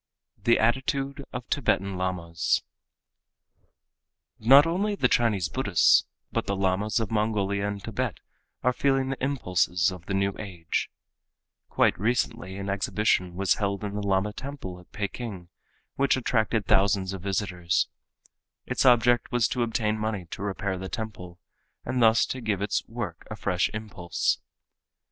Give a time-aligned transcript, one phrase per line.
[0.37, 0.43] 4.
[0.45, 2.63] The Attitude of Tibetan Lamas
[4.39, 8.19] Not only the Chinese Buddhists, but the Lamas of Mongolia and Tibet
[8.63, 10.89] are feeling the impulses of the new age.
[11.69, 15.49] Quite recently an exhibition was held in the Lama temple at Peking
[15.97, 17.87] which attracted thousands of visitors.
[18.65, 21.39] Its object was to obtain money to repair the temple,
[21.85, 24.39] and thus to give its work a fresh impulse.